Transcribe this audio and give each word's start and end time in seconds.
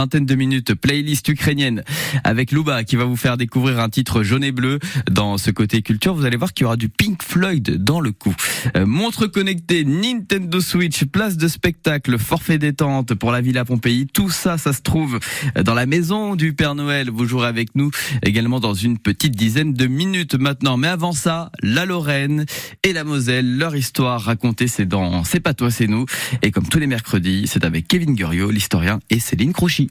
Vingtaine 0.00 0.26
de 0.26 0.36
minutes, 0.36 0.74
playlist 0.76 1.26
ukrainienne 1.26 1.82
avec 2.22 2.52
Luba 2.52 2.84
qui 2.84 2.94
va 2.94 3.02
vous 3.02 3.16
faire 3.16 3.36
découvrir 3.36 3.80
un 3.80 3.88
titre 3.88 4.22
jaune 4.22 4.44
et 4.44 4.52
bleu 4.52 4.78
dans 5.10 5.38
ce 5.38 5.50
côté 5.50 5.82
culture. 5.82 6.14
Vous 6.14 6.24
allez 6.24 6.36
voir 6.36 6.52
qu'il 6.52 6.62
y 6.62 6.66
aura 6.66 6.76
du 6.76 6.88
Pink 6.88 7.20
Floyd 7.20 7.82
dans 7.82 7.98
le 7.98 8.12
coup. 8.12 8.32
Euh, 8.76 8.86
montre 8.86 9.26
connectée, 9.26 9.84
Nintendo 9.84 10.60
Switch, 10.60 11.04
place 11.06 11.36
de 11.36 11.48
spectacle, 11.48 12.16
forfait 12.16 12.58
détente 12.58 13.14
pour 13.14 13.32
la 13.32 13.40
Villa 13.40 13.64
Pompéi. 13.64 14.06
Tout 14.06 14.30
ça, 14.30 14.56
ça 14.56 14.72
se 14.72 14.82
trouve 14.82 15.18
dans 15.60 15.74
la 15.74 15.84
maison 15.84 16.36
du 16.36 16.52
Père 16.52 16.76
Noël. 16.76 17.10
Vous 17.10 17.24
jouerez 17.24 17.48
avec 17.48 17.74
nous 17.74 17.90
également 18.22 18.60
dans 18.60 18.74
une 18.74 18.98
petite 18.98 19.34
dizaine 19.34 19.74
de 19.74 19.88
minutes 19.88 20.36
maintenant. 20.36 20.76
Mais 20.76 20.86
avant 20.86 21.10
ça, 21.10 21.50
la 21.60 21.86
Lorraine 21.86 22.46
et 22.84 22.92
la 22.92 23.02
Moselle, 23.02 23.58
leur 23.58 23.74
histoire 23.74 24.20
racontée, 24.20 24.68
c'est 24.68 24.86
dans 24.86 25.24
C'est 25.24 25.40
pas 25.40 25.54
toi, 25.54 25.72
c'est 25.72 25.88
nous. 25.88 26.06
Et 26.42 26.52
comme 26.52 26.68
tous 26.68 26.78
les 26.78 26.86
mercredis, 26.86 27.48
c'est 27.48 27.64
avec 27.64 27.88
Kevin 27.88 28.14
Gurio, 28.14 28.52
l'historien, 28.52 29.00
et 29.10 29.18
Céline 29.18 29.52
Crochy. 29.52 29.87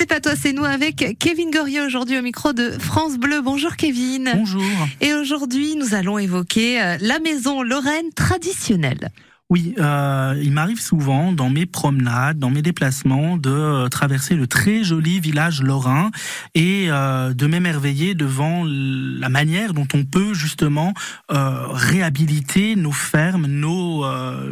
C'est 0.00 0.06
pas 0.06 0.20
toi, 0.20 0.32
c'est 0.34 0.54
nous 0.54 0.64
avec 0.64 1.18
Kevin 1.18 1.50
Goriot 1.50 1.84
aujourd'hui 1.84 2.18
au 2.18 2.22
micro 2.22 2.54
de 2.54 2.70
France 2.70 3.18
Bleu. 3.18 3.42
Bonjour 3.42 3.76
Kevin. 3.76 4.30
Bonjour. 4.34 4.62
Et 5.02 5.12
aujourd'hui, 5.12 5.76
nous 5.76 5.92
allons 5.92 6.18
évoquer 6.18 6.80
euh, 6.80 6.96
la 7.02 7.18
maison 7.18 7.60
Lorraine 7.60 8.10
traditionnelle. 8.16 9.10
Oui, 9.50 9.74
euh, 9.78 10.40
il 10.40 10.52
m'arrive 10.52 10.80
souvent 10.80 11.32
dans 11.32 11.50
mes 11.50 11.66
promenades, 11.66 12.38
dans 12.38 12.50
mes 12.50 12.62
déplacements, 12.62 13.36
de 13.36 13.50
euh, 13.50 13.88
traverser 13.88 14.36
le 14.36 14.46
très 14.46 14.84
joli 14.84 15.18
village 15.18 15.60
lorrain 15.60 16.12
et 16.54 16.86
euh, 16.88 17.34
de 17.34 17.46
m'émerveiller 17.46 18.14
devant 18.14 18.64
la 18.64 19.28
manière 19.28 19.74
dont 19.74 19.88
on 19.92 20.04
peut 20.04 20.32
justement 20.32 20.94
réhabiliter 21.28 22.76
nos 22.76 22.92
fermes, 22.92 23.46
nos 23.46 24.04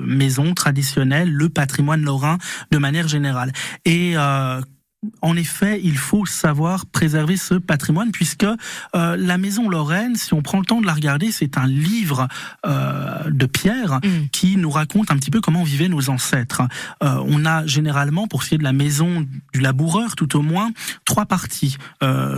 maisons 0.04 0.52
traditionnelles, 0.52 1.30
le 1.30 1.48
patrimoine 1.48 2.02
lorrain 2.02 2.38
de 2.70 2.78
manière 2.78 3.08
générale. 3.08 3.52
Et 3.84 4.14
en 5.22 5.36
effet, 5.36 5.80
il 5.82 5.96
faut 5.96 6.26
savoir 6.26 6.86
préserver 6.86 7.36
ce 7.36 7.54
patrimoine 7.54 8.12
puisque 8.12 8.44
euh, 8.44 9.16
la 9.16 9.38
maison 9.38 9.68
Lorraine, 9.68 10.16
si 10.16 10.34
on 10.34 10.42
prend 10.42 10.58
le 10.58 10.64
temps 10.64 10.80
de 10.80 10.86
la 10.86 10.94
regarder, 10.94 11.32
c'est 11.32 11.58
un 11.58 11.66
livre 11.66 12.28
euh, 12.66 13.30
de 13.30 13.46
pierre 13.46 13.96
mm. 13.96 14.28
qui 14.32 14.56
nous 14.56 14.70
raconte 14.70 15.10
un 15.10 15.16
petit 15.16 15.30
peu 15.30 15.40
comment 15.40 15.64
vivaient 15.64 15.88
nos 15.88 16.10
ancêtres. 16.10 16.62
Euh, 17.02 17.22
on 17.26 17.44
a 17.44 17.66
généralement, 17.66 18.26
pour 18.26 18.42
ce 18.42 18.50
qui 18.50 18.54
est 18.54 18.58
de 18.58 18.64
la 18.64 18.72
maison 18.72 19.26
du 19.52 19.60
laboureur, 19.60 20.14
tout 20.16 20.36
au 20.36 20.42
moins 20.42 20.70
trois 21.04 21.26
parties, 21.26 21.76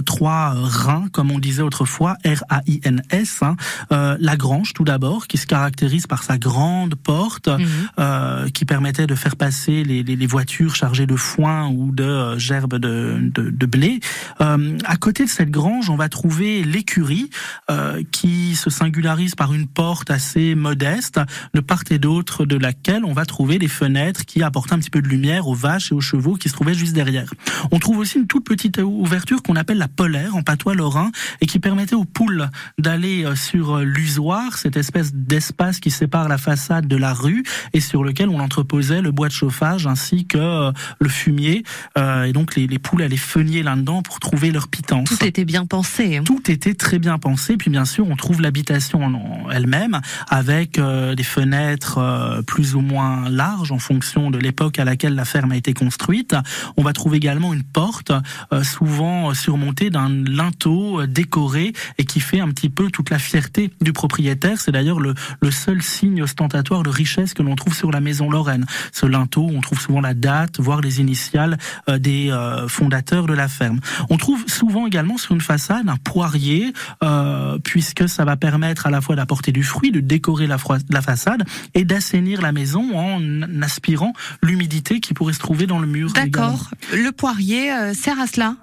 trois 0.06 0.50
reins, 0.54 1.06
comme 1.12 1.30
on 1.30 1.38
disait 1.38 1.62
autrefois, 1.62 2.16
R-A-I-N-S. 2.24 3.42
Hein. 3.42 3.56
la 3.90 4.36
grange, 4.36 4.72
tout 4.72 4.84
d'abord, 4.84 5.26
qui 5.26 5.38
se 5.38 5.46
caractérise 5.46 6.06
par 6.06 6.22
sa 6.22 6.38
grande 6.38 6.94
porte, 6.94 7.48
mm. 7.48 8.50
qui 8.52 8.64
permettait 8.64 9.06
de 9.06 9.14
faire 9.14 9.36
passer 9.36 9.84
les, 9.84 10.02
les, 10.02 10.16
les, 10.16 10.26
voitures 10.26 10.74
chargées 10.74 11.06
de 11.06 11.16
foin 11.16 11.68
ou 11.68 11.92
de 11.92 12.38
de, 12.78 13.66
blé. 13.66 14.00
Euh, 14.40 14.76
à 14.84 14.96
côté 14.96 15.24
de 15.24 15.28
cette 15.28 15.50
grange, 15.50 15.88
on 15.90 15.96
va 15.96 16.08
trouver 16.08 16.64
l'écurie 16.64 17.30
euh, 17.70 18.02
qui 18.10 18.56
se 18.56 18.68
singularise 18.68 19.34
par 19.34 19.54
une 19.54 19.66
porte 19.66 20.10
assez 20.10 20.54
modeste, 20.54 21.20
de 21.54 21.60
part 21.60 21.84
et 21.90 21.98
d'autre 21.98 22.44
de 22.44 22.56
laquelle 22.56 23.04
on 23.04 23.12
va 23.12 23.24
trouver 23.24 23.58
les 23.58 23.68
fenêtres 23.68 24.26
qui 24.26 24.42
apportent 24.42 24.72
un 24.72 24.78
petit 24.78 24.90
peu 24.90 25.00
de 25.00 25.08
lumière 25.08 25.48
aux 25.48 25.54
vaches 25.54 25.92
et 25.92 25.94
aux 25.94 26.00
chevaux 26.00 26.34
qui 26.34 26.48
se 26.48 26.54
trouvaient 26.54 26.74
juste 26.74 26.92
derrière. 26.92 27.32
On 27.70 27.78
trouve 27.78 27.98
aussi 27.98 28.18
une 28.18 28.26
toute 28.26 28.44
petite 28.44 28.78
ouverture 28.78 29.42
qu'on 29.42 29.56
appelle 29.56 29.78
la 29.78 29.88
polaire 29.88 30.36
en 30.36 30.42
patois 30.42 30.74
lorrain 30.74 31.10
et 31.40 31.46
qui 31.46 31.58
permettait 31.58 31.94
aux 31.94 32.04
poules 32.04 32.50
d'aller 32.78 33.24
euh, 33.24 33.34
sur 33.34 33.78
l'usoir, 33.78 34.58
cette 34.58 34.76
espèce 34.76 35.14
d'espace 35.14 35.80
qui 35.80 35.90
sépare 35.90 36.28
la 36.28 36.38
façade 36.38 36.86
de 36.86 36.96
la 36.96 37.14
rue 37.14 37.44
et 37.72 37.80
sur 37.80 38.04
lequel 38.04 38.28
on 38.28 38.40
entreposait 38.40 39.00
le 39.00 39.12
bois 39.12 39.28
de 39.28 39.32
chauffage 39.32 39.86
ainsi 39.86 40.26
que 40.26 40.72
le 40.98 41.08
fumier. 41.08 41.62
et 41.96 42.32
donc 42.32 42.40
donc 42.40 42.56
les, 42.66 42.78
poules 42.78 43.02
allaient 43.02 43.16
feniller 43.16 43.62
là-dedans 43.62 44.02
pour 44.02 44.20
trouver 44.20 44.50
leur 44.50 44.68
pitance. 44.68 45.08
Tout 45.08 45.24
était 45.24 45.44
bien 45.44 45.66
pensé. 45.66 46.16
Hein. 46.16 46.24
Tout 46.24 46.50
était 46.50 46.74
très 46.74 46.98
bien 46.98 47.18
pensé. 47.18 47.56
Puis 47.56 47.70
bien 47.70 47.84
sûr, 47.84 48.08
on 48.08 48.16
trouve 48.16 48.40
l'habitation 48.40 49.50
elle-même 49.50 50.00
avec 50.28 50.78
euh, 50.78 51.14
des 51.14 51.22
fenêtres 51.22 51.98
euh, 51.98 52.42
plus 52.42 52.74
ou 52.74 52.80
moins 52.80 53.28
larges 53.28 53.72
en 53.72 53.78
fonction 53.78 54.30
de 54.30 54.38
l'époque 54.38 54.78
à 54.78 54.84
laquelle 54.84 55.14
la 55.14 55.24
ferme 55.24 55.52
a 55.52 55.56
été 55.56 55.72
construite. 55.72 56.34
On 56.76 56.82
va 56.82 56.92
trouver 56.92 57.18
également 57.18 57.52
une 57.52 57.62
porte 57.62 58.12
euh, 58.52 58.62
souvent 58.62 59.34
surmontée 59.34 59.90
d'un 59.90 60.08
linteau 60.08 61.06
décoré 61.06 61.72
et 61.98 62.04
qui 62.04 62.20
fait 62.20 62.40
un 62.40 62.48
petit 62.48 62.68
peu 62.68 62.90
toute 62.90 63.10
la 63.10 63.18
fierté 63.18 63.70
du 63.80 63.92
propriétaire. 63.92 64.60
C'est 64.60 64.72
d'ailleurs 64.72 65.00
le, 65.00 65.14
le 65.40 65.50
seul 65.50 65.82
signe 65.82 66.22
ostentatoire 66.22 66.82
de 66.82 66.90
richesse 66.90 67.34
que 67.34 67.42
l'on 67.42 67.56
trouve 67.56 67.74
sur 67.74 67.90
la 67.90 68.00
maison 68.00 68.30
Lorraine. 68.30 68.66
Ce 68.92 69.06
linteau, 69.06 69.48
on 69.52 69.60
trouve 69.60 69.80
souvent 69.80 70.00
la 70.00 70.14
date, 70.14 70.60
voire 70.60 70.80
les 70.80 71.00
initiales 71.00 71.58
des 71.88 72.30
euh, 72.50 72.68
fondateur 72.68 73.26
de 73.26 73.34
la 73.34 73.48
ferme. 73.48 73.80
On 74.08 74.16
trouve 74.16 74.44
souvent 74.46 74.86
également 74.86 75.18
sur 75.18 75.34
une 75.34 75.40
façade 75.40 75.88
un 75.88 75.96
poirier, 75.96 76.72
euh, 77.02 77.58
puisque 77.62 78.08
ça 78.08 78.24
va 78.24 78.36
permettre 78.36 78.86
à 78.86 78.90
la 78.90 79.00
fois 79.00 79.16
d'apporter 79.16 79.52
du 79.52 79.62
fruit, 79.62 79.90
de 79.90 80.00
décorer 80.00 80.46
la, 80.46 80.56
la 80.90 81.02
façade 81.02 81.44
et 81.74 81.84
d'assainir 81.84 82.42
la 82.42 82.52
maison 82.52 82.84
en 82.94 83.62
aspirant 83.62 84.12
l'humidité 84.42 85.00
qui 85.00 85.14
pourrait 85.14 85.32
se 85.32 85.38
trouver 85.38 85.66
dans 85.66 85.78
le 85.78 85.86
mur. 85.86 86.12
D'accord. 86.12 86.70
Le 86.92 87.10
poirier 87.12 87.72
euh, 87.72 87.94
sert 87.94 88.18
à 88.20 88.26
cela? 88.26 88.56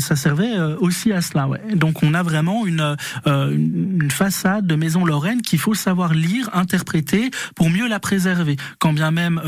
Ça 0.00 0.16
servait 0.16 0.58
aussi 0.80 1.12
à 1.12 1.20
cela, 1.20 1.48
ouais. 1.48 1.60
Donc 1.74 2.02
on 2.02 2.14
a 2.14 2.22
vraiment 2.22 2.66
une, 2.66 2.96
une 3.26 4.10
façade 4.10 4.66
de 4.66 4.74
maison 4.74 5.04
lorraine 5.04 5.42
qu'il 5.42 5.58
faut 5.58 5.74
savoir 5.74 6.14
lire, 6.14 6.50
interpréter 6.52 7.30
pour 7.54 7.70
mieux 7.70 7.88
la 7.88 8.00
préserver. 8.00 8.56
Quand 8.78 8.92
bien 8.92 9.10
même 9.10 9.40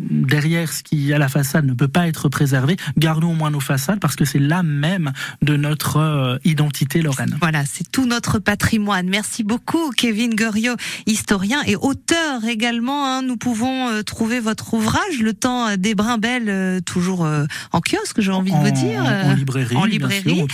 derrière 0.00 0.72
ce 0.72 0.82
qui 0.82 1.12
à 1.12 1.18
la 1.18 1.28
façade 1.28 1.64
ne 1.66 1.74
peut 1.74 1.88
pas 1.88 2.08
être 2.08 2.28
préservé, 2.28 2.76
gardons 3.20 3.32
au 3.32 3.36
moins 3.36 3.50
nos 3.50 3.60
façades 3.60 4.00
parce 4.00 4.16
que 4.16 4.24
c'est 4.24 4.38
là 4.38 4.62
même 4.62 5.12
de 5.42 5.56
notre 5.56 5.98
euh, 5.98 6.38
identité 6.44 7.02
lorraine. 7.02 7.36
Voilà, 7.40 7.64
c'est 7.66 7.90
tout 7.90 8.06
notre 8.06 8.38
patrimoine. 8.38 9.08
Merci 9.08 9.44
beaucoup 9.44 9.90
Kevin 9.96 10.34
Goriot, 10.34 10.76
historien 11.06 11.60
et 11.66 11.76
auteur 11.76 12.44
également. 12.44 13.06
Hein. 13.06 13.22
Nous 13.22 13.36
pouvons 13.36 13.88
euh, 13.88 14.02
trouver 14.02 14.40
votre 14.40 14.74
ouvrage, 14.74 15.20
Le 15.20 15.34
temps 15.34 15.76
des 15.76 15.94
Brimbelles, 15.94 16.48
euh, 16.48 16.80
toujours 16.80 17.26
en 17.72 17.80
kiosque, 17.80 18.20
j'ai 18.20 18.32
envie 18.32 18.52
de 18.52 18.56
vous 18.56 18.70
dire. 18.70 19.02
En 19.02 19.34
librairie, 19.34 19.76
en 19.76 19.84
librairie. 19.84 20.46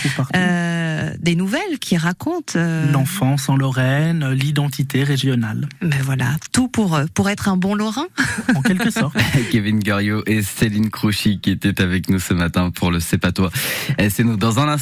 des 1.19 1.35
nouvelles 1.35 1.79
qui 1.79 1.97
racontent 1.97 2.59
l'enfance 2.91 3.49
en 3.49 3.55
Lorraine, 3.55 4.31
l'identité 4.31 5.03
régionale. 5.03 5.69
Ben 5.81 5.99
voilà, 6.03 6.35
tout 6.51 6.67
pour 6.67 6.99
pour 7.13 7.29
être 7.29 7.49
un 7.49 7.57
bon 7.57 7.75
Lorrain. 7.75 8.07
En 8.55 8.61
quelque 8.61 8.89
sorte. 8.89 9.15
Kevin 9.51 9.79
Goriot 9.79 10.23
et 10.25 10.41
Céline 10.41 10.89
Crouchy 10.89 11.39
qui 11.39 11.51
étaient 11.51 11.81
avec 11.81 12.09
nous 12.09 12.19
ce 12.19 12.33
matin 12.57 12.71
pour 12.71 12.91
le 12.91 12.99
C'est 12.99 13.17
pas 13.17 13.31
toi. 13.31 13.49
C'est 14.09 14.23
nous 14.23 14.37
dans 14.37 14.59
un 14.59 14.67
instant. 14.67 14.77